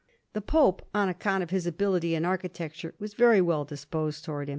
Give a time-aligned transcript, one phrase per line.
[0.33, 4.49] The Pope, on account of his ability in architecture, was very well disposed towards him.